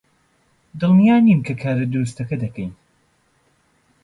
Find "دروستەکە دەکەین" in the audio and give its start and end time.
1.93-2.71